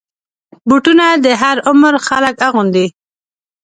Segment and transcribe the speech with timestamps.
[0.67, 2.85] بوټونه د هر عمر خلک اغوندي.